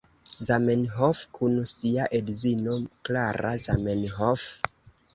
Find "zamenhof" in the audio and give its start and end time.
0.47-1.19, 3.71-4.53